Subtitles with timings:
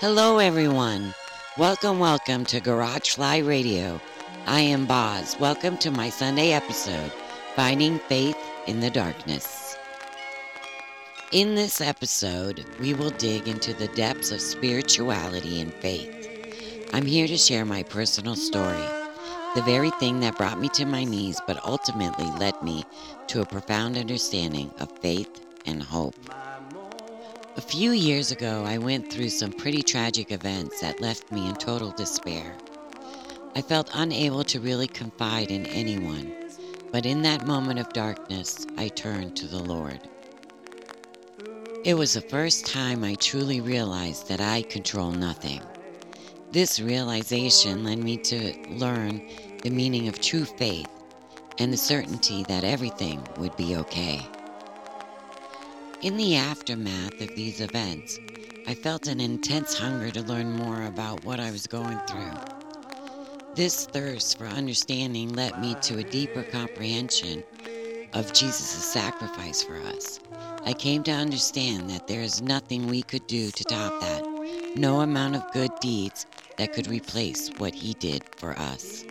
[0.00, 1.14] Hello, everyone.
[1.58, 4.00] Welcome, welcome to Garage Fly Radio.
[4.46, 5.38] I am Boz.
[5.38, 7.12] Welcome to my Sunday episode,
[7.54, 9.76] Finding Faith in the Darkness.
[11.32, 16.88] In this episode, we will dig into the depths of spirituality and faith.
[16.94, 18.88] I'm here to share my personal story,
[19.54, 22.86] the very thing that brought me to my knees but ultimately led me
[23.26, 26.16] to a profound understanding of faith and hope.
[27.56, 31.56] A few years ago, I went through some pretty tragic events that left me in
[31.56, 32.56] total despair.
[33.56, 36.32] I felt unable to really confide in anyone,
[36.92, 39.98] but in that moment of darkness, I turned to the Lord.
[41.84, 45.60] It was the first time I truly realized that I control nothing.
[46.52, 49.28] This realization led me to learn
[49.64, 50.88] the meaning of true faith
[51.58, 54.24] and the certainty that everything would be okay.
[56.02, 58.18] In the aftermath of these events,
[58.66, 62.32] I felt an intense hunger to learn more about what I was going through.
[63.54, 67.44] This thirst for understanding led me to a deeper comprehension
[68.14, 70.20] of Jesus' sacrifice for us.
[70.64, 74.24] I came to understand that there is nothing we could do to top that,
[74.76, 76.24] no amount of good deeds
[76.56, 79.04] that could replace what he did for us.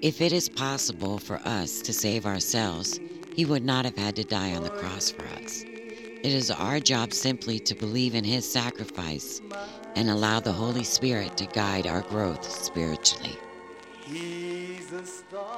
[0.00, 3.00] If it is possible for us to save ourselves,
[3.38, 5.62] he would not have had to die on the cross for us.
[5.62, 9.40] It is our job simply to believe in His sacrifice
[9.94, 13.38] and allow the Holy Spirit to guide our growth spiritually.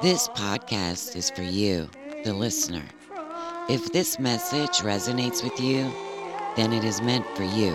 [0.02, 1.88] This podcast is for you,
[2.22, 2.84] the listener.
[3.70, 5.90] If this message resonates with you,
[6.56, 7.74] then it is meant for you.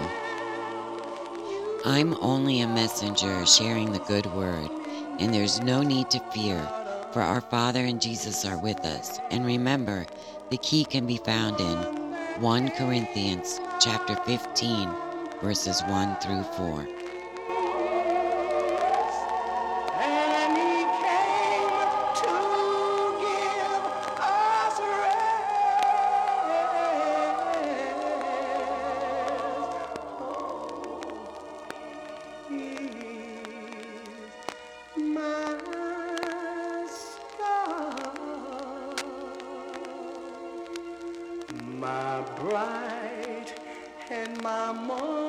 [1.84, 4.70] I'm only a messenger sharing the good word,
[5.18, 6.62] and there's no need to fear
[7.16, 9.22] for our Father and Jesus are with us.
[9.32, 10.06] And remember,
[10.50, 11.78] the key can be found in
[12.42, 14.90] 1 Corinthians chapter 15,
[15.42, 17.05] verses 1 through 4.
[42.36, 43.54] Bright
[44.10, 45.25] and my morning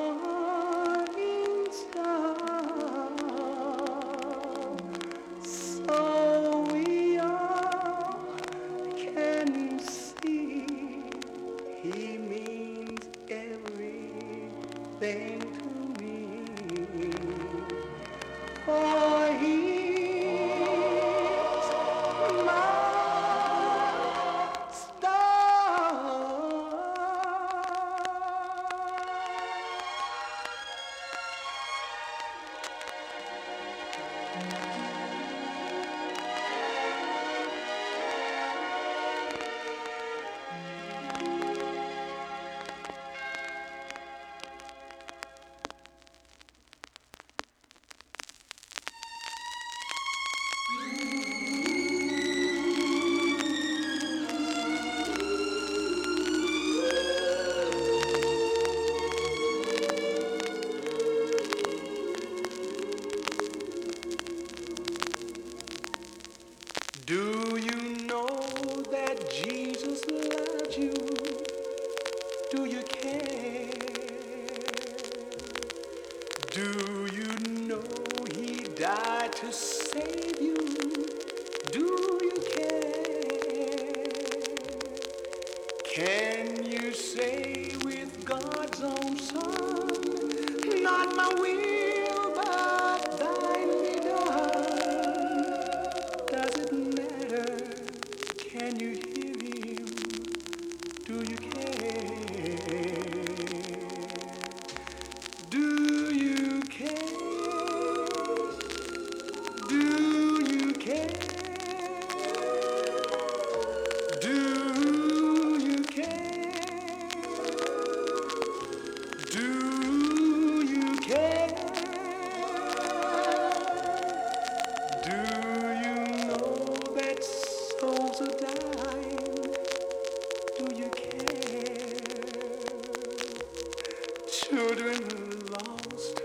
[134.49, 135.03] Children
[135.51, 136.21] lost,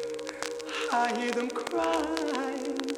[0.92, 2.91] I hear them crying.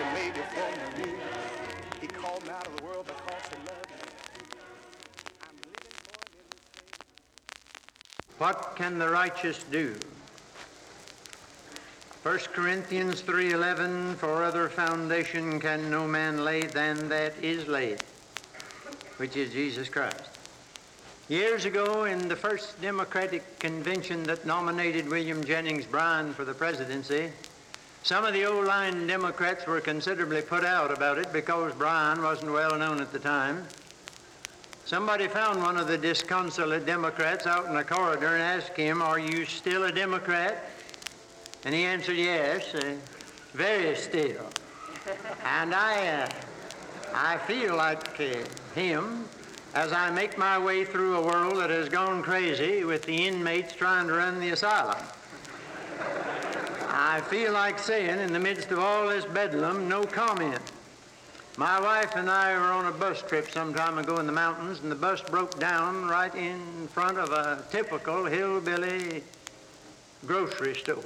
[0.00, 0.32] Me.
[2.00, 3.96] He called me out of the world because he loved me.
[8.38, 9.94] What can the righteous do?
[12.22, 18.00] 1 Corinthians 3:11 For other foundation can no man lay than that is laid,
[19.18, 20.30] which is Jesus Christ.
[21.28, 27.32] Years ago in the first Democratic convention that nominated William Jennings Bryan for the presidency,
[28.02, 32.52] some of the old line Democrats were considerably put out about it because Bryan wasn't
[32.52, 33.64] well known at the time.
[34.84, 39.18] Somebody found one of the disconsolate Democrats out in the corridor and asked him, Are
[39.18, 40.68] you still a Democrat?
[41.64, 42.94] And he answered, Yes, uh,
[43.54, 44.46] very still.
[45.44, 46.28] and I, uh,
[47.14, 48.34] I feel like uh,
[48.74, 49.24] him
[49.74, 53.74] as I make my way through a world that has gone crazy with the inmates
[53.74, 54.98] trying to run the asylum.
[56.94, 60.60] I feel like saying, in the midst of all this bedlam, no comment.
[61.56, 64.80] My wife and I were on a bus trip some time ago in the mountains,
[64.80, 69.22] and the bus broke down right in front of a typical hillbilly
[70.26, 71.02] grocery store.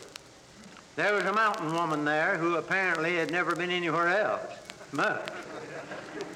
[0.96, 4.52] There was a mountain woman there who apparently had never been anywhere else,
[4.90, 5.28] much.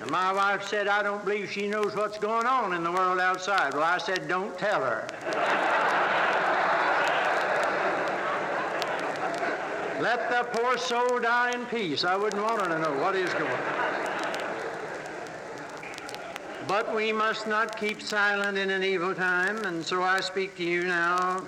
[0.01, 3.19] And my wife said, I don't believe she knows what's going on in the world
[3.19, 3.75] outside.
[3.75, 6.10] Well, I said, don't tell her.
[10.01, 12.05] Let the poor soul die in peace.
[12.05, 13.91] I wouldn't want her to know what is going on.
[16.67, 20.65] But we must not keep silent in an evil time, and so I speak to
[20.65, 21.43] you now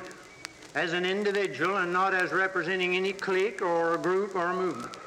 [0.75, 4.99] as an individual and not as representing any clique or group or movement.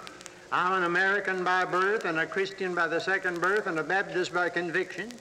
[0.52, 4.34] I'm an American by birth and a Christian by the second birth and a Baptist
[4.34, 5.12] by conviction.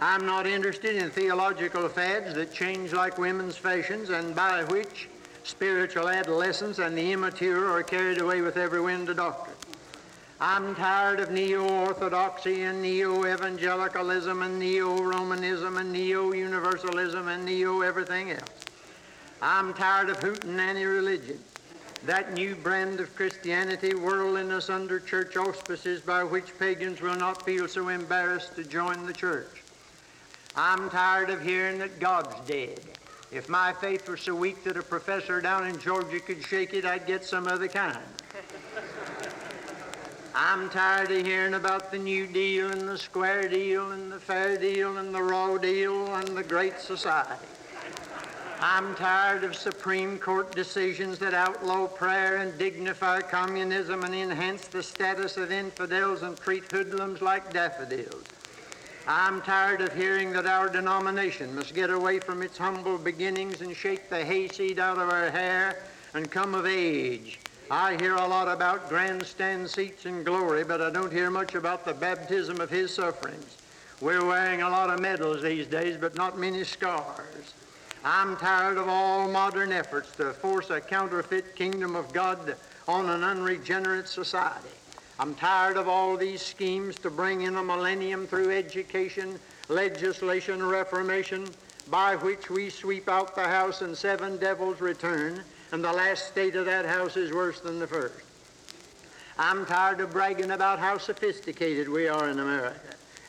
[0.00, 5.09] I'm not interested in theological fads that change like women's fashions and by which
[5.44, 9.56] spiritual adolescents and the immature are carried away with every wind of doctrine.
[10.40, 18.64] I'm tired of neo-orthodoxy and neo-evangelicalism and neo-Romanism and neo-universalism and neo-everything else.
[19.42, 21.38] I'm tired of hootenanny religion,
[22.06, 27.68] that new brand of Christianity, worldliness under church auspices by which pagans will not feel
[27.68, 29.62] so embarrassed to join the church.
[30.56, 32.80] I'm tired of hearing that God's dead.
[33.32, 36.84] If my faith were so weak that a professor down in Georgia could shake it,
[36.84, 37.96] I'd get some other kind.
[40.34, 44.56] I'm tired of hearing about the New Deal and the Square Deal and the Fair
[44.56, 47.46] Deal and the Raw Deal and the Great Society.
[48.60, 54.82] I'm tired of Supreme Court decisions that outlaw prayer and dignify communism and enhance the
[54.82, 58.24] status of infidels and treat hoodlums like daffodils.
[59.06, 63.74] I'm tired of hearing that our denomination must get away from its humble beginnings and
[63.74, 65.82] shake the hayseed out of our hair
[66.14, 67.38] and come of age.
[67.70, 71.84] I hear a lot about grandstand seats and glory, but I don't hear much about
[71.84, 73.56] the baptism of his sufferings.
[74.00, 77.54] We're wearing a lot of medals these days, but not many scars.
[78.04, 82.56] I'm tired of all modern efforts to force a counterfeit kingdom of God
[82.88, 84.79] on an unregenerate society.
[85.20, 91.46] I'm tired of all these schemes to bring in a millennium through education, legislation, reformation,
[91.90, 96.56] by which we sweep out the house and seven devils return, and the last state
[96.56, 98.14] of that house is worse than the first.
[99.38, 102.80] I'm tired of bragging about how sophisticated we are in America.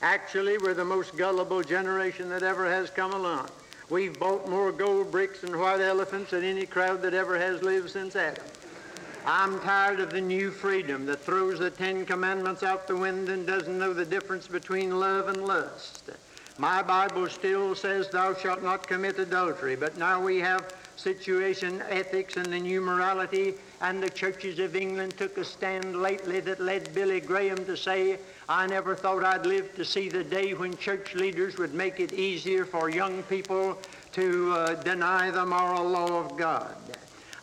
[0.02, 3.50] Actually, we're the most gullible generation that ever has come along.
[3.90, 7.90] We've bought more gold bricks and white elephants than any crowd that ever has lived
[7.90, 8.46] since Adam.
[9.26, 13.46] I'm tired of the new freedom that throws the Ten Commandments out the window and
[13.46, 16.10] doesn't know the difference between love and lust.
[16.58, 22.36] My Bible still says, Thou shalt not commit adultery, but now we have situation, ethics,
[22.38, 23.54] and the new morality.
[23.80, 28.20] And the churches of England took a stand lately that led Billy Graham to say,
[28.50, 32.14] I never thought I'd live to see the day when church leaders would make it
[32.14, 33.78] easier for young people
[34.14, 36.76] to uh, deny the moral law of God.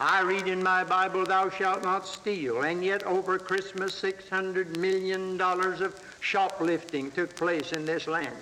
[0.00, 5.40] I read in my Bible, Thou shalt not steal, and yet over Christmas, $600 million
[5.40, 8.36] of shoplifting took place in this land.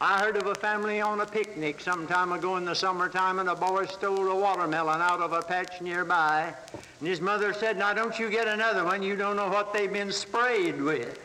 [0.00, 3.50] I heard of a family on a picnic some time ago in the summertime, and
[3.50, 6.54] a boy stole a watermelon out of a patch nearby.
[7.00, 9.02] And his mother said, Now don't you get another one.
[9.02, 11.18] You don't know what they've been sprayed with.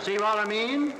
[0.00, 0.92] See what I mean?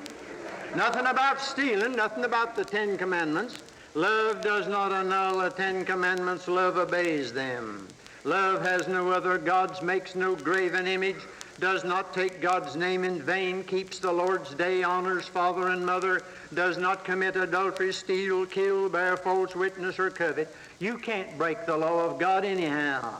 [0.77, 3.59] Nothing about stealing, nothing about the Ten Commandments.
[3.99, 7.89] Love does not annul the Ten Commandments, love obeys them.
[8.23, 11.17] Love has no other gods, makes no graven image,
[11.59, 16.23] does not take God's name in vain, keeps the Lord's day, honors father and mother,
[16.55, 20.55] does not commit adultery, steal, kill, bear false witness, or covet.
[20.79, 23.17] You can't break the law of God anyhow.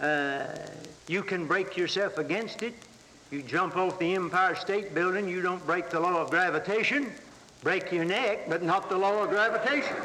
[0.00, 0.46] Uh,
[1.06, 2.72] you can break yourself against it.
[3.30, 7.12] You jump off the Empire State Building, you don't break the law of gravitation.
[7.64, 9.96] Break your neck, but not the law of gravitation.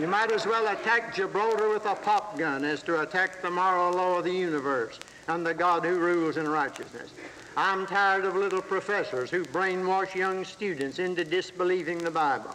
[0.00, 3.92] You might as well attack Gibraltar with a pop gun as to attack the moral
[3.92, 4.98] law of the universe
[5.28, 7.12] and the God who rules in righteousness.
[7.54, 12.54] I'm tired of little professors who brainwash young students into disbelieving the Bible.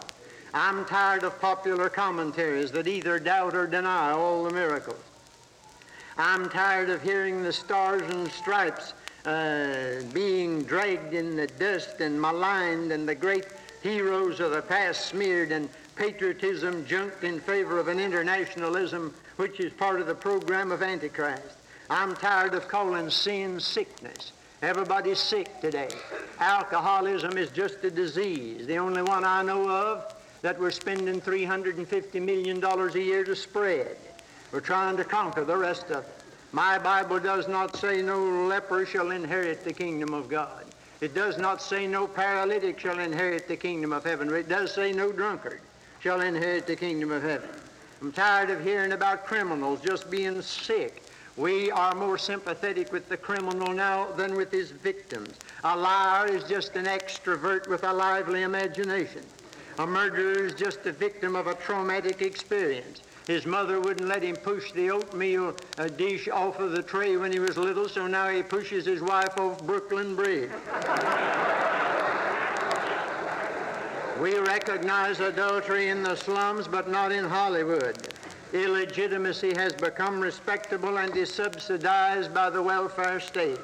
[0.52, 5.00] I'm tired of popular commentaries that either doubt or deny all the miracles.
[6.18, 8.94] I'm tired of hearing the stars and stripes
[9.24, 13.46] uh, being dragged in the dust and maligned and the great
[13.82, 19.72] heroes of the past smeared and patriotism junked in favor of an internationalism which is
[19.72, 21.56] part of the program of Antichrist.
[21.90, 24.32] I'm tired of calling sin sickness.
[24.62, 25.88] Everybody's sick today.
[26.38, 32.22] Alcoholism is just a disease, the only one I know of that we're spending $350
[32.22, 33.96] million a year to spread.
[34.52, 36.10] We're trying to conquer the rest of it.
[36.52, 40.64] My Bible does not say no leper shall inherit the kingdom of God.
[41.02, 44.32] It does not say no paralytic shall inherit the kingdom of heaven.
[44.32, 45.60] It does say no drunkard
[46.00, 47.50] shall inherit the kingdom of heaven.
[48.00, 51.02] I'm tired of hearing about criminals just being sick
[51.36, 55.40] we are more sympathetic with the criminal now than with his victims.
[55.64, 59.22] A liar is just an extrovert with a lively imagination.
[59.78, 63.00] A murderer is just a victim of a traumatic experience.
[63.26, 67.32] His mother wouldn't let him push the oatmeal uh, dish off of the tray when
[67.32, 70.50] he was little, so now he pushes his wife off Brooklyn Bridge.
[74.20, 77.96] we recognize adultery in the slums, but not in Hollywood
[78.52, 83.58] illegitimacy has become respectable and is subsidized by the welfare state.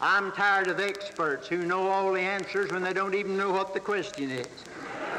[0.00, 3.74] I'm tired of experts who know all the answers when they don't even know what
[3.74, 4.46] the question is.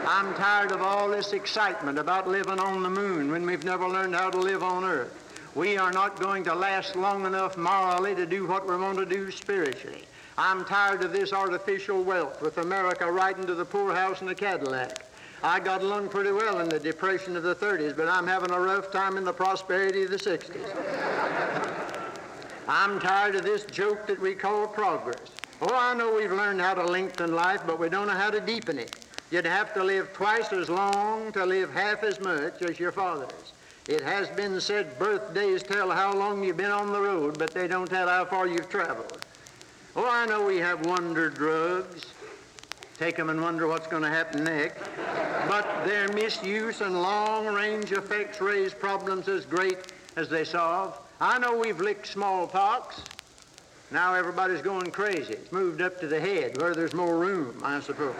[0.07, 4.15] I'm tired of all this excitement about living on the moon when we've never learned
[4.15, 5.13] how to live on earth.
[5.55, 9.05] We are not going to last long enough morally to do what we want to
[9.05, 10.05] do spiritually.
[10.37, 15.05] I'm tired of this artificial wealth with America riding to the poorhouse in a Cadillac.
[15.43, 18.59] I got along pretty well in the depression of the 30s, but I'm having a
[18.59, 20.73] rough time in the prosperity of the 60s.
[22.67, 25.31] I'm tired of this joke that we call progress.
[25.61, 28.39] Oh, I know we've learned how to lengthen life, but we don't know how to
[28.39, 28.95] deepen it.
[29.31, 33.53] You'd have to live twice as long to live half as much as your fathers.
[33.87, 37.67] It has been said birthdays tell how long you've been on the road, but they
[37.67, 39.25] don't tell how far you've traveled.
[39.95, 42.05] Oh, I know we have wonder drugs
[42.99, 44.83] take them and wonder what's going to happen next.
[45.47, 49.77] But their misuse and long-range effects raise problems as great
[50.17, 50.99] as they solve.
[51.21, 53.01] I know we've licked smallpox.
[53.89, 55.33] Now everybody's going crazy.
[55.33, 58.15] It's moved up to the head where there's more room, I suppose.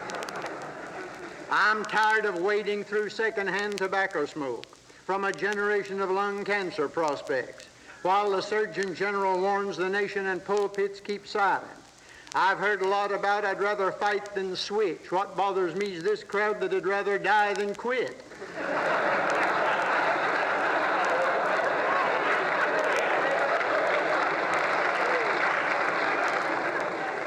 [1.52, 4.68] I'm tired of wading through secondhand tobacco smoke
[5.06, 7.66] from a generation of lung cancer prospects
[8.04, 11.66] while the Surgeon General warns the nation and pulpits keep silent.
[12.36, 15.12] I've heard a lot about I'd rather fight than switch.
[15.12, 18.22] What bothers me is this crowd that'd rather die than quit.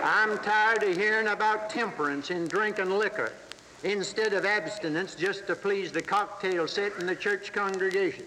[0.04, 3.32] I'm tired of hearing about temperance in drinking liquor
[3.84, 8.26] instead of abstinence just to please the cocktail set in the church congregation.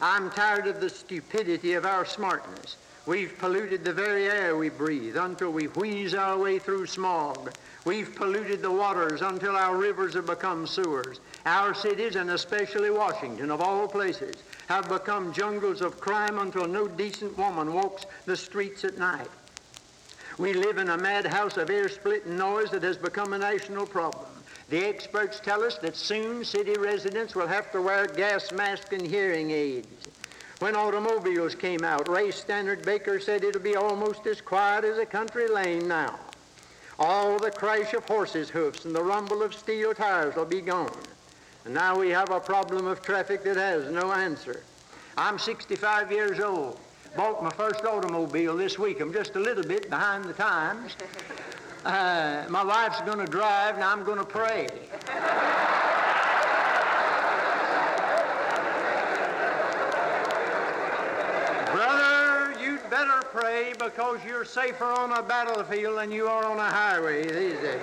[0.00, 2.76] I'm tired of the stupidity of our smartness.
[3.06, 7.52] We've polluted the very air we breathe until we wheeze our way through smog.
[7.84, 11.18] We've polluted the waters until our rivers have become sewers.
[11.46, 14.36] Our cities, and especially Washington, of all places,
[14.68, 19.30] have become jungles of crime until no decent woman walks the streets at night.
[20.38, 24.26] We live in a madhouse of air-splitting noise that has become a national problem.
[24.70, 29.04] The experts tell us that soon city residents will have to wear gas masks and
[29.04, 30.06] hearing aids.
[30.60, 35.04] When automobiles came out, Ray Stannard Baker said it'll be almost as quiet as a
[35.04, 36.20] country lane now.
[37.00, 41.02] All the crash of horses' hoofs and the rumble of steel tires will be gone.
[41.64, 44.62] And now we have a problem of traffic that has no answer.
[45.16, 46.78] I'm 65 years old.
[47.16, 49.00] Bought my first automobile this week.
[49.00, 50.94] I'm just a little bit behind the times.
[51.84, 54.68] Uh, my wife's going to drive, and I'm going to pray.
[61.72, 66.70] Brother, you'd better pray because you're safer on a battlefield than you are on a
[66.70, 67.80] highway these days.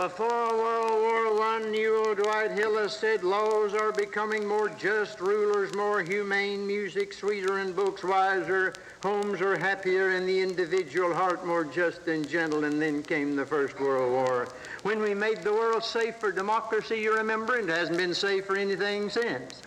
[0.00, 6.02] Before World War I, Newell Dwight Hillis said laws are becoming more just, rulers more
[6.02, 12.08] humane, music sweeter, and books wiser, homes are happier, and the individual heart more just
[12.08, 12.64] and gentle.
[12.64, 14.48] And then came the First World War.
[14.84, 18.56] When we made the world safe for democracy, you remember, it hasn't been safe for
[18.56, 19.60] anything since.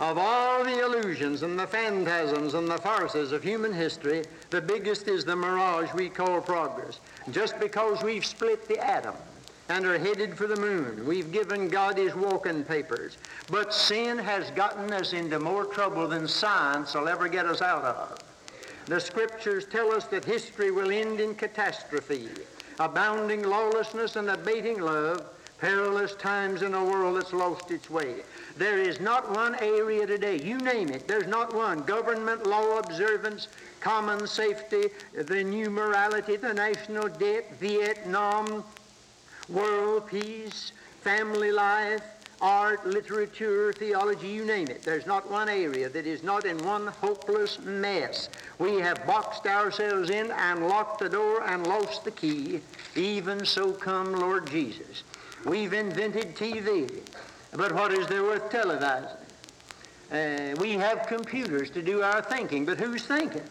[0.00, 5.06] Of all the illusions and the phantasms and the farces of human history, the biggest
[5.06, 6.98] is the mirage we call progress.
[7.30, 9.14] Just because we've split the atom,
[9.68, 11.06] and are headed for the moon.
[11.06, 13.18] We've given God his walking papers.
[13.50, 17.84] But sin has gotten us into more trouble than science will ever get us out
[17.84, 18.18] of.
[18.86, 22.30] The scriptures tell us that history will end in catastrophe,
[22.78, 25.26] abounding lawlessness and abating love,
[25.60, 28.22] perilous times in a world that's lost its way.
[28.56, 31.82] There is not one area today, you name it, there's not one.
[31.82, 33.48] Government, law observance,
[33.80, 38.64] common safety, the new morality, the national debt, Vietnam,
[39.48, 42.02] world peace, family life,
[42.40, 44.82] art, literature, theology, you name it.
[44.82, 48.28] There's not one area that is not in one hopeless mess.
[48.58, 52.60] We have boxed ourselves in and locked the door and lost the key.
[52.94, 55.02] Even so come Lord Jesus.
[55.44, 57.00] We've invented TV,
[57.52, 59.16] but what is there worth televising?
[60.10, 63.42] Uh, we have computers to do our thinking, but who's thinking?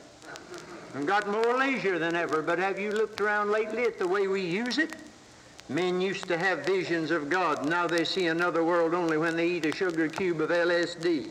[0.96, 4.28] We've got more leisure than ever, but have you looked around lately at the way
[4.28, 4.96] we use it?
[5.69, 7.67] Men used to have visions of God.
[7.67, 11.27] Now they see another world only when they eat a sugar cube of LSD.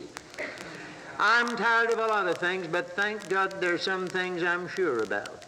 [1.19, 4.99] I'm tired of a lot of things, but thank God there's some things I'm sure
[4.99, 5.45] about.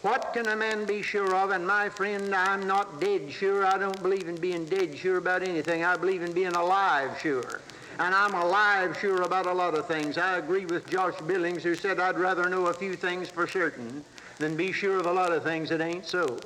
[0.00, 1.50] What can a man be sure of?
[1.50, 3.66] And my friend, I'm not dead sure.
[3.66, 5.84] I don't believe in being dead sure about anything.
[5.84, 7.60] I believe in being alive sure.
[7.98, 10.16] And I'm alive sure about a lot of things.
[10.16, 14.04] I agree with Josh Billings who said I'd rather know a few things for certain
[14.38, 16.38] than be sure of a lot of things that ain't so.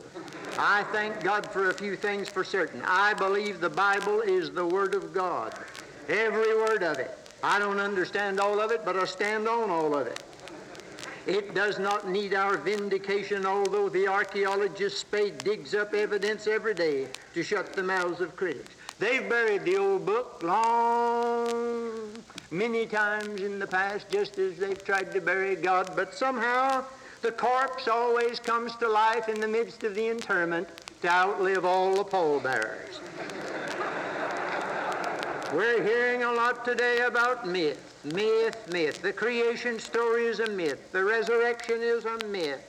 [0.58, 2.82] I thank God for a few things for certain.
[2.84, 5.54] I believe the Bible is the Word of God.
[6.08, 7.16] Every word of it.
[7.42, 10.22] I don't understand all of it, but I stand on all of it.
[11.26, 17.06] It does not need our vindication, although the archaeologist Spade digs up evidence every day
[17.34, 18.74] to shut the mouths of critics.
[18.98, 21.88] They've buried the old book long,
[22.50, 26.84] many times in the past, just as they've tried to bury God, but somehow
[27.22, 30.68] the corpse always comes to life in the midst of the interment
[31.02, 33.00] to outlive all the pallbearers.
[35.54, 38.00] We're hearing a lot today about myth.
[38.04, 39.00] Myth, myth.
[39.00, 40.90] The creation story is a myth.
[40.90, 42.68] The resurrection is a myth.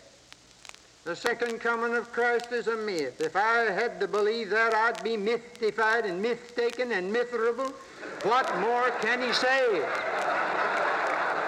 [1.03, 3.19] The second coming of Christ is a myth.
[3.19, 7.73] If I had to believe that, I'd be mythified and mistaken and miserable.
[8.23, 9.81] What more can he say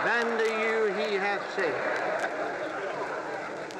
[0.03, 2.04] than to you he hath said?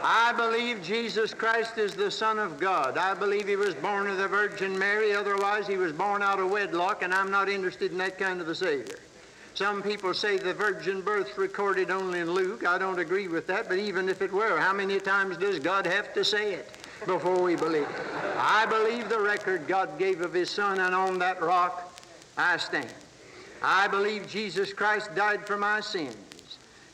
[0.07, 2.95] I believe Jesus Christ is the Son of God.
[2.95, 6.51] I believe he was born of the Virgin Mary, otherwise he was born out of
[6.51, 8.99] wedlock, and I'm not interested in that kind of a Savior.
[9.55, 12.67] Some people say the virgin birth's recorded only in Luke.
[12.67, 15.87] I don't agree with that, but even if it were, how many times does God
[15.87, 16.69] have to say it
[17.07, 17.87] before we believe?
[18.37, 21.99] I believe the record God gave of his Son, and on that rock
[22.37, 22.93] I stand.
[23.63, 26.15] I believe Jesus Christ died for my sins.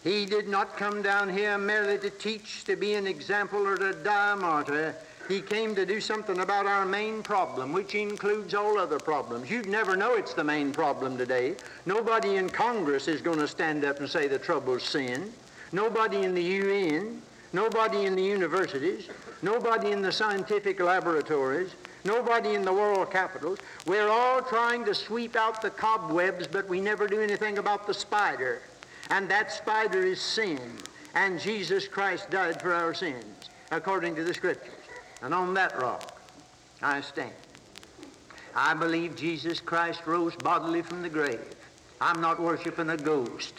[0.03, 3.93] He did not come down here merely to teach, to be an example, or to
[3.93, 4.95] die a martyr.
[5.27, 9.49] He came to do something about our main problem, which includes all other problems.
[9.49, 11.55] You'd never know it's the main problem today.
[11.85, 15.31] Nobody in Congress is going to stand up and say the trouble's sin.
[15.71, 17.21] Nobody in the UN,
[17.53, 19.07] nobody in the universities,
[19.43, 23.59] nobody in the scientific laboratories, nobody in the world capitals.
[23.85, 27.93] We're all trying to sweep out the cobwebs, but we never do anything about the
[27.93, 28.63] spider.
[29.11, 30.59] And that spider is sin.
[31.13, 34.73] And Jesus Christ died for our sins, according to the Scriptures.
[35.21, 36.17] And on that rock
[36.81, 37.33] I stand.
[38.55, 41.55] I believe Jesus Christ rose bodily from the grave.
[41.99, 43.53] I'm not worshiping a ghost.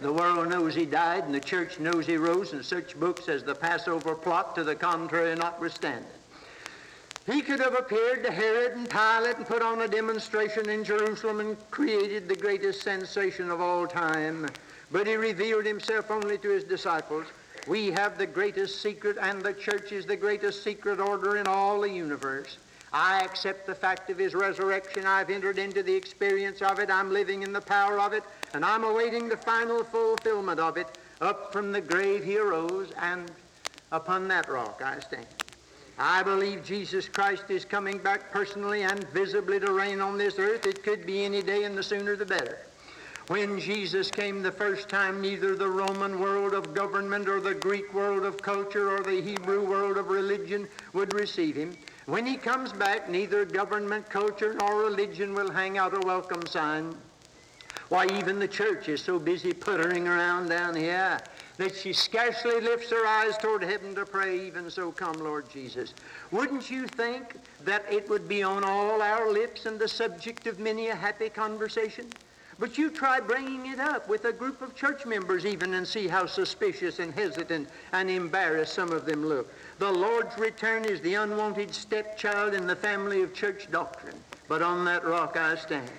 [0.00, 3.44] The world knows he died, and the church knows he rose, and such books as
[3.44, 6.10] the Passover plot to the contrary notwithstanding.
[7.26, 11.40] He could have appeared to Herod and Pilate and put on a demonstration in Jerusalem
[11.40, 14.48] and created the greatest sensation of all time.
[14.92, 17.26] But he revealed himself only to his disciples.
[17.68, 21.80] We have the greatest secret, and the church is the greatest secret order in all
[21.80, 22.56] the universe.
[22.92, 25.06] I accept the fact of his resurrection.
[25.06, 26.90] I've entered into the experience of it.
[26.90, 30.88] I'm living in the power of it, and I'm awaiting the final fulfillment of it.
[31.20, 33.30] Up from the grave he arose, and
[33.92, 35.26] upon that rock I stand.
[35.98, 40.66] I believe Jesus Christ is coming back personally and visibly to reign on this earth.
[40.66, 42.58] It could be any day, and the sooner the better.
[43.30, 47.94] When Jesus came the first time, neither the Roman world of government or the Greek
[47.94, 51.76] world of culture or the Hebrew world of religion would receive him.
[52.06, 56.92] When he comes back, neither government, culture, nor religion will hang out a welcome sign.
[57.88, 61.20] Why, even the church is so busy puttering around down here
[61.56, 65.94] that she scarcely lifts her eyes toward heaven to pray, even so come, Lord Jesus.
[66.32, 70.58] Wouldn't you think that it would be on all our lips and the subject of
[70.58, 72.06] many a happy conversation?
[72.60, 76.06] But you try bringing it up with a group of church members even and see
[76.06, 79.50] how suspicious and hesitant and embarrassed some of them look.
[79.78, 84.22] The Lord's return is the unwanted stepchild in the family of church doctrine.
[84.46, 85.90] But on that rock I stand.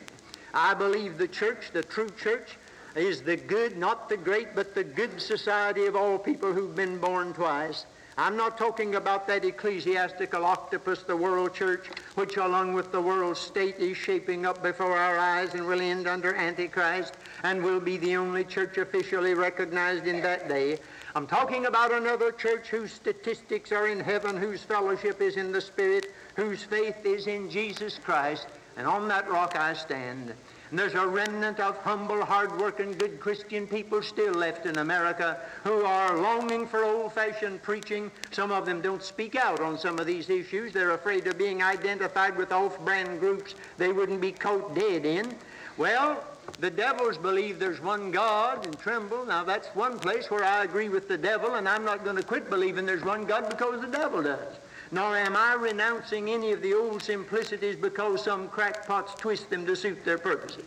[0.53, 2.57] I believe the church, the true church,
[2.95, 6.99] is the good, not the great, but the good society of all people who've been
[6.99, 7.85] born twice.
[8.17, 13.37] I'm not talking about that ecclesiastical octopus, the world church, which along with the world
[13.37, 17.97] state is shaping up before our eyes and will end under Antichrist and will be
[17.97, 20.77] the only church officially recognized in that day.
[21.15, 25.61] I'm talking about another church whose statistics are in heaven, whose fellowship is in the
[25.61, 28.47] Spirit, whose faith is in Jesus Christ,
[28.77, 30.33] and on that rock I stand.
[30.71, 35.83] And there's a remnant of humble, hard-working, good Christian people still left in America who
[35.83, 38.09] are longing for old-fashioned preaching.
[38.31, 40.71] Some of them don't speak out on some of these issues.
[40.71, 45.35] They're afraid of being identified with off-brand groups they wouldn't be caught dead in.
[45.77, 46.23] Well,
[46.61, 49.25] the devils believe there's one God and tremble.
[49.25, 52.23] Now, that's one place where I agree with the devil, and I'm not going to
[52.23, 54.55] quit believing there's one God because the devil does
[54.91, 59.75] nor am I renouncing any of the old simplicities because some crackpots twist them to
[59.75, 60.65] suit their purposes.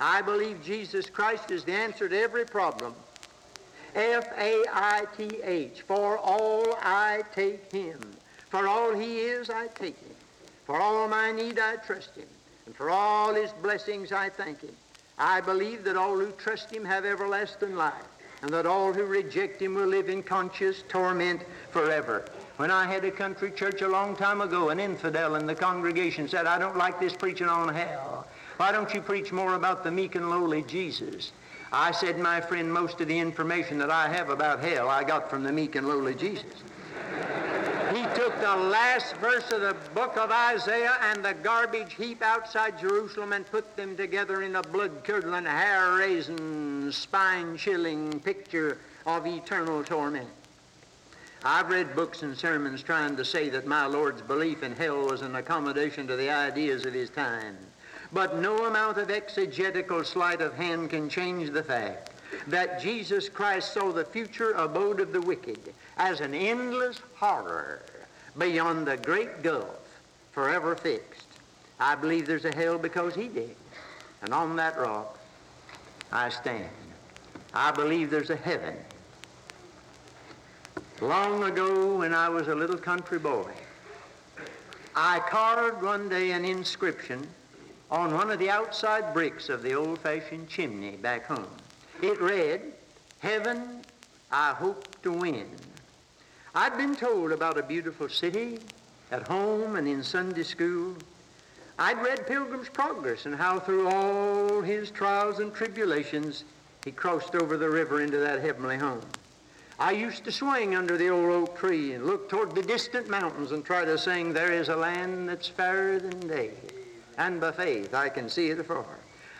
[0.00, 2.94] I believe Jesus Christ is the answer to every problem.
[3.94, 8.00] F-A-I-T-H, for all I take him.
[8.48, 10.14] For all he is, I take him.
[10.66, 12.28] For all my need, I trust him.
[12.66, 14.74] And for all his blessings, I thank him.
[15.18, 18.08] I believe that all who trust him have everlasting life,
[18.42, 22.24] and that all who reject him will live in conscious torment forever.
[22.62, 26.28] When I had a country church a long time ago, an infidel in the congregation
[26.28, 28.24] said, I don't like this preaching on hell.
[28.56, 31.32] Why don't you preach more about the meek and lowly Jesus?
[31.72, 35.28] I said, my friend, most of the information that I have about hell I got
[35.28, 36.62] from the meek and lowly Jesus.
[37.92, 42.78] he took the last verse of the book of Isaiah and the garbage heap outside
[42.78, 50.28] Jerusalem and put them together in a blood-curdling, hair-raising, spine-chilling picture of eternal torment.
[51.44, 55.22] I've read books and sermons trying to say that my Lord's belief in hell was
[55.22, 57.56] an accommodation to the ideas of his time.
[58.12, 62.10] But no amount of exegetical sleight of hand can change the fact
[62.46, 67.82] that Jesus Christ saw the future abode of the wicked as an endless horror
[68.38, 69.80] beyond the great gulf,
[70.30, 71.26] forever fixed.
[71.80, 73.56] I believe there's a hell because he did.
[74.22, 75.18] And on that rock,
[76.12, 76.70] I stand.
[77.52, 78.76] I believe there's a heaven
[81.02, 83.50] Long ago, when I was a little country boy,
[84.94, 87.26] I carved one day an inscription
[87.90, 91.50] on one of the outside bricks of the old-fashioned chimney back home.
[92.00, 92.60] It read,
[93.18, 93.82] Heaven
[94.30, 95.48] I hope to win.
[96.54, 98.60] I'd been told about a beautiful city
[99.10, 100.94] at home and in Sunday school.
[101.80, 106.44] I'd read Pilgrim's Progress and how through all his trials and tribulations
[106.84, 109.02] he crossed over the river into that heavenly home.
[109.82, 113.50] I used to swing under the old oak tree and look toward the distant mountains
[113.50, 116.52] and try to sing, There is a land that's fairer than day,
[117.18, 118.86] and by faith I can see it afar.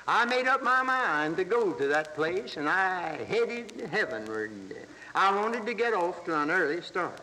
[0.08, 4.50] I made up my mind to go to that place, and I headed heavenward.
[5.14, 7.20] I wanted to get off to an early start.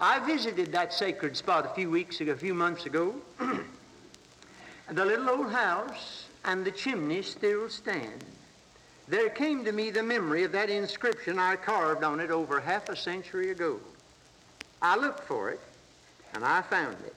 [0.00, 3.14] I visited that sacred spot a few weeks ago, a few months ago.
[4.90, 8.24] the little old house and the chimney still stand
[9.08, 12.88] there came to me the memory of that inscription I carved on it over half
[12.88, 13.80] a century ago.
[14.82, 15.60] I looked for it,
[16.34, 17.14] and I found it.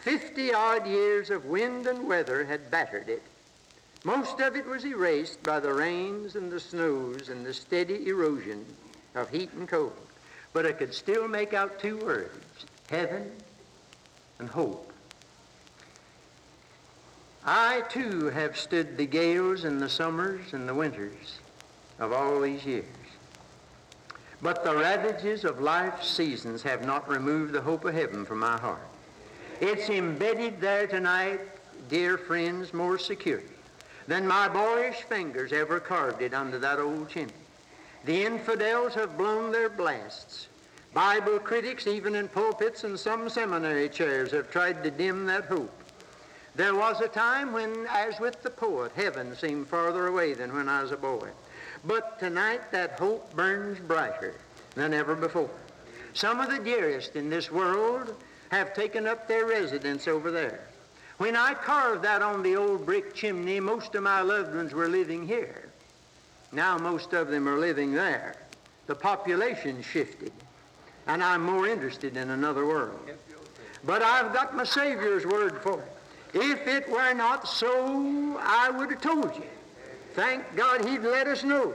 [0.00, 3.22] Fifty odd years of wind and weather had battered it.
[4.04, 8.64] Most of it was erased by the rains and the snows and the steady erosion
[9.14, 9.92] of heat and cold.
[10.52, 13.30] But I could still make out two words, heaven
[14.38, 14.92] and hope.
[17.50, 21.38] I too have stood the gales and the summers and the winters
[21.98, 22.84] of all these years.
[24.42, 28.58] But the ravages of life's seasons have not removed the hope of heaven from my
[28.58, 28.86] heart.
[29.62, 31.40] It's embedded there tonight,
[31.88, 33.46] dear friends, more securely
[34.06, 37.32] than my boyish fingers ever carved it under that old chimney.
[38.04, 40.48] The infidels have blown their blasts.
[40.92, 45.77] Bible critics, even in pulpits and some seminary chairs, have tried to dim that hope.
[46.58, 50.68] There was a time when, as with the poet, heaven seemed farther away than when
[50.68, 51.28] I was a boy.
[51.84, 54.34] But tonight that hope burns brighter
[54.74, 55.50] than ever before.
[56.14, 58.12] Some of the dearest in this world
[58.50, 60.58] have taken up their residence over there.
[61.18, 64.88] When I carved that on the old brick chimney, most of my loved ones were
[64.88, 65.68] living here.
[66.50, 68.34] Now most of them are living there.
[68.88, 70.32] The population shifted,
[71.06, 72.98] and I'm more interested in another world.
[73.84, 75.92] But I've got my Savior's word for it.
[76.34, 79.44] If it were not so, I would have told you.
[80.14, 81.74] Thank God he'd let us know.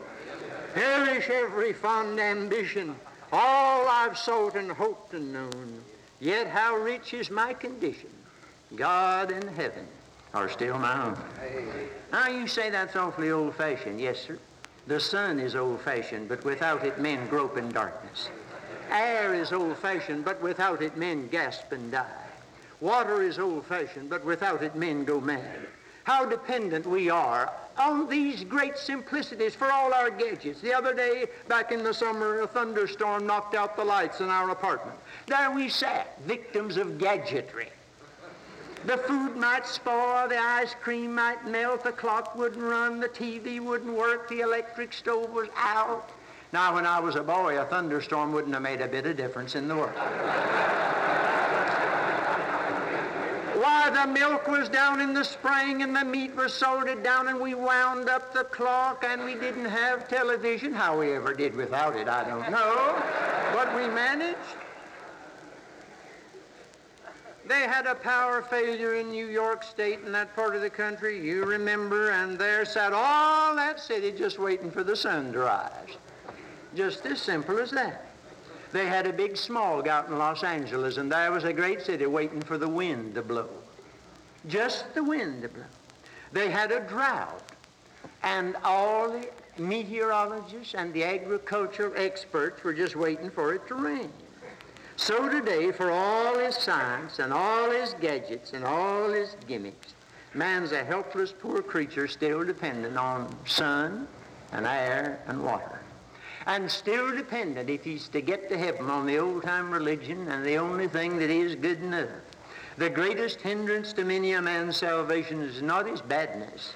[0.74, 2.96] Perish every fond ambition,
[3.32, 5.84] all I've sought and hoped and known.
[6.20, 8.10] Yet how rich is my condition.
[8.76, 9.88] God and heaven
[10.34, 11.18] are still my own.
[12.12, 14.00] Now you say that's awfully old-fashioned.
[14.00, 14.39] Yes, sir.
[14.88, 18.30] The sun is old-fashioned, but without it men grope in darkness.
[18.89, 22.23] Air is old-fashioned, but without it men gasp and die.
[22.84, 25.67] Water is old-fashioned, but without it men go mad.
[26.04, 30.60] How dependent we are on these great simplicities for all our gadgets.
[30.60, 34.50] The other day, back in the summer, a thunderstorm knocked out the lights in our
[34.50, 34.98] apartment.
[35.28, 37.69] There we sat, victims of gadgetry.
[38.86, 43.62] The food might spoil, the ice cream might melt, the clock wouldn't run, the TV
[43.62, 46.10] wouldn't work, the electric stove was out.
[46.52, 49.56] Now, when I was a boy, a thunderstorm wouldn't have made a bit of difference
[49.56, 51.03] in the world.
[53.63, 57.39] Why, the milk was down in the spring and the meat was salted down and
[57.39, 60.73] we wound up the clock and we didn't have television.
[60.73, 63.02] How we ever did without it, I don't know.
[63.54, 64.38] But we managed.
[67.47, 71.26] They had a power failure in New York State in that part of the country,
[71.26, 75.95] you remember, and there sat all that city just waiting for the sun to rise.
[76.76, 78.12] Just as simple as that.
[78.74, 82.08] They had a big smog out in Los Angeles, and there was a great city
[82.08, 83.48] waiting for the wind to blow.
[84.48, 85.64] Just the wind to blow.
[86.32, 87.52] They had a drought,
[88.24, 94.12] and all the meteorologists and the agricultural experts were just waiting for it to rain.
[94.96, 99.94] So today, for all his science and all his gadgets and all his gimmicks,
[100.34, 104.08] man's a helpless poor creature still dependent on sun
[104.52, 105.73] and air and water.
[106.45, 110.58] And still dependent, if he's to get to heaven, on the old-time religion and the
[110.58, 112.10] only thing that is good enough.
[112.77, 116.73] The greatest hindrance to many a man's salvation is not his badness,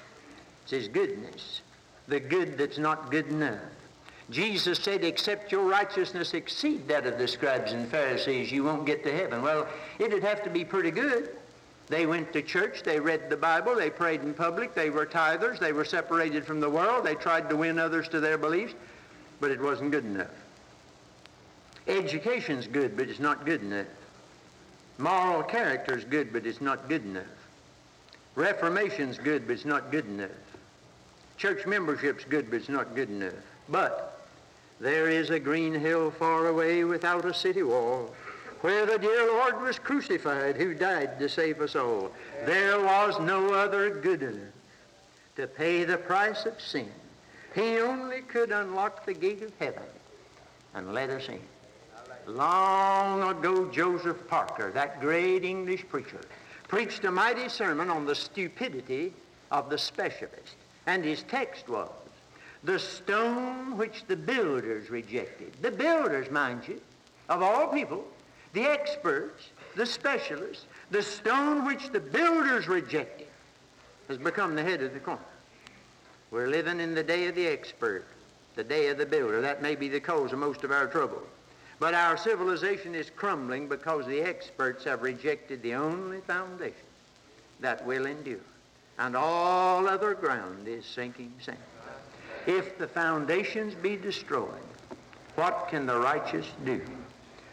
[0.62, 1.62] it's his goodness.
[2.06, 3.60] The good that's not good enough.
[4.30, 9.02] Jesus said, except your righteousness exceed that of the scribes and Pharisees, you won't get
[9.04, 9.42] to heaven.
[9.42, 9.66] Well,
[9.98, 11.36] it'd have to be pretty good.
[11.88, 15.58] They went to church, they read the Bible, they prayed in public, they were tithers,
[15.58, 18.74] they were separated from the world, they tried to win others to their beliefs,
[19.40, 20.30] but it wasn't good enough.
[21.86, 23.86] Education's good, but it's not good enough.
[24.98, 27.24] Moral character's good, but it's not good enough.
[28.34, 30.30] Reformation's good, but it's not good enough.
[31.36, 33.34] Church membership's good, but it's not good enough.
[33.68, 34.26] But
[34.80, 38.14] there is a green hill far away without a city wall,
[38.60, 42.12] where the dear Lord was crucified, who died to save us all.
[42.44, 44.52] There was no other good enough
[45.36, 46.90] to pay the price of sin.
[47.54, 49.82] He only could unlock the gate of heaven
[50.74, 51.40] and let us in.
[52.26, 56.20] Long ago, Joseph Parker, that great English preacher,
[56.68, 59.14] preached a mighty sermon on the stupidity
[59.50, 60.56] of the specialist.
[60.86, 61.90] And his text was,
[62.64, 65.54] the stone which the builders rejected.
[65.62, 66.80] The builders, mind you,
[67.28, 68.04] of all people,
[68.52, 73.28] the experts, the specialists, the stone which the builders rejected
[74.08, 75.20] has become the head of the corner.
[76.30, 78.04] We're living in the day of the expert,
[78.54, 79.40] the day of the builder.
[79.40, 81.22] That may be the cause of most of our trouble.
[81.80, 86.74] But our civilization is crumbling because the experts have rejected the only foundation
[87.60, 88.38] that will endure.
[88.98, 91.58] And all other ground is sinking sand.
[92.46, 94.48] If the foundations be destroyed,
[95.36, 96.80] what can the righteous do?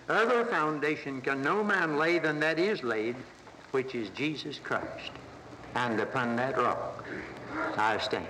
[0.10, 3.16] Other foundation can no man lay than that is laid,
[3.72, 5.12] which is Jesus Christ.
[5.76, 7.06] And upon that rock
[7.78, 8.26] I stand.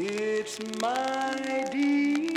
[0.00, 2.27] It's my desire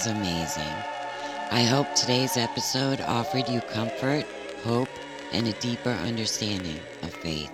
[0.00, 0.72] was amazing.
[1.50, 4.24] I hope today's episode offered you comfort,
[4.64, 4.88] hope,
[5.32, 7.50] and a deeper understanding of faith.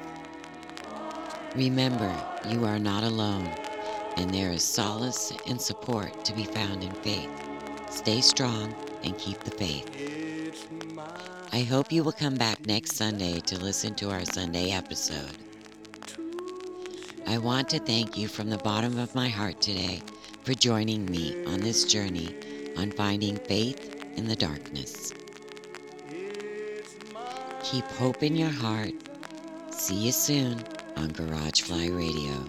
[1.57, 2.15] Remember,
[2.49, 3.51] you are not alone,
[4.17, 7.31] and there is solace and support to be found in faith.
[7.91, 8.73] Stay strong
[9.03, 9.91] and keep the faith.
[11.53, 15.37] I hope you will come back next Sunday to listen to our Sunday episode.
[17.27, 20.01] I want to thank you from the bottom of my heart today
[20.47, 22.33] for joining me on this journey
[22.77, 25.13] on finding faith in the darkness.
[27.65, 28.93] Keep hope in your heart.
[29.73, 30.63] See you soon
[30.97, 32.45] on Garage Fly Radio.